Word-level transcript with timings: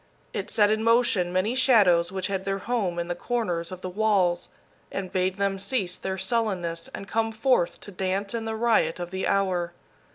It 0.33 0.49
set 0.49 0.71
in 0.71 0.83
motion 0.83 1.31
many 1.31 1.53
shadows 1.53 2.11
which 2.11 2.25
had 2.25 2.43
their 2.43 2.57
home 2.57 2.97
in 2.97 3.07
the 3.07 3.13
corners 3.13 3.71
of 3.71 3.81
the 3.81 3.87
walls, 3.89 4.49
and 4.91 5.11
bade 5.13 5.37
them 5.37 5.59
cease 5.59 5.95
their 5.95 6.17
sullenness 6.17 6.87
and 6.87 7.07
come 7.07 7.31
forth 7.31 7.79
to 7.81 7.91
dance 7.91 8.33
in 8.33 8.45
the 8.45 8.55
riot 8.55 8.99
of 8.99 9.11
the 9.11 9.27
hour. 9.27 9.73